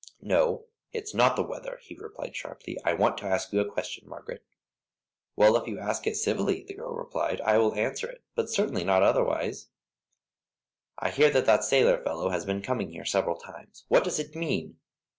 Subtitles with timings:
[0.23, 2.75] "No, it's not the weather," he replied, sharply.
[2.83, 4.41] "I want to ask you a question, Margaret."
[5.35, 8.83] "Well, if you ask it civilly," the girl replied, "I will answer it, but certainly
[8.83, 9.67] not otherwise."
[10.97, 13.85] "I hear that that sailor fellow has been coming here several times.
[13.89, 14.79] What does it mean?"